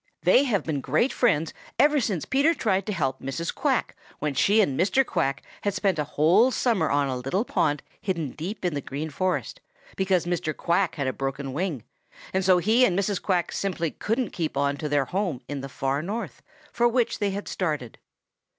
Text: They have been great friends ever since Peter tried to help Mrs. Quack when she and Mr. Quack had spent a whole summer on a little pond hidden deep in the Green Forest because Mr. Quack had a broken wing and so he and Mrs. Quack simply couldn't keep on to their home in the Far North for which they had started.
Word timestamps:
They 0.23 0.45
have 0.45 0.63
been 0.63 0.81
great 0.81 1.13
friends 1.13 1.53
ever 1.77 1.99
since 1.99 2.25
Peter 2.25 2.55
tried 2.55 2.87
to 2.87 2.91
help 2.91 3.19
Mrs. 3.21 3.53
Quack 3.53 3.95
when 4.17 4.33
she 4.33 4.59
and 4.59 4.75
Mr. 4.75 5.05
Quack 5.05 5.43
had 5.61 5.75
spent 5.75 5.99
a 5.99 6.03
whole 6.03 6.49
summer 6.49 6.89
on 6.89 7.07
a 7.07 7.15
little 7.15 7.45
pond 7.45 7.83
hidden 8.01 8.31
deep 8.31 8.65
in 8.65 8.73
the 8.73 8.81
Green 8.81 9.11
Forest 9.11 9.61
because 9.95 10.25
Mr. 10.25 10.57
Quack 10.57 10.95
had 10.95 11.05
a 11.05 11.13
broken 11.13 11.53
wing 11.53 11.83
and 12.33 12.43
so 12.43 12.57
he 12.57 12.83
and 12.83 12.97
Mrs. 12.97 13.21
Quack 13.21 13.51
simply 13.51 13.91
couldn't 13.91 14.31
keep 14.31 14.57
on 14.57 14.75
to 14.77 14.89
their 14.89 15.05
home 15.05 15.39
in 15.47 15.61
the 15.61 15.69
Far 15.69 16.01
North 16.01 16.41
for 16.73 16.87
which 16.87 17.19
they 17.19 17.29
had 17.29 17.47
started. 17.47 17.99